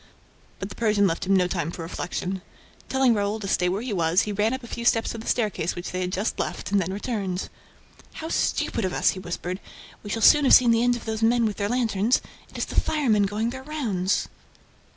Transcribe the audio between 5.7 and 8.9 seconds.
which they had just left and then returned. "How stupid